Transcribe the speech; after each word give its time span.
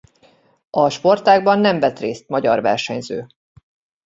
A 0.69 0.89
sportágban 0.89 1.59
nem 1.59 1.79
vett 1.79 1.99
részt 1.99 2.27
magyar 2.29 2.61
versenyző. 2.61 3.27